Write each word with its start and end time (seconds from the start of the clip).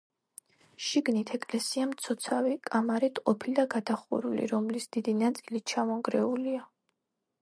შიგნით 0.85 1.31
ეკლესია 1.37 1.83
მცოცავი 1.89 2.55
კამარით 2.69 3.21
ყოფილა 3.29 3.65
გადახურული, 3.75 4.47
რომლის 4.53 4.89
დიდი 4.97 5.15
ნაწილი 5.21 5.63
ჩამონგრეულია. 5.73 6.65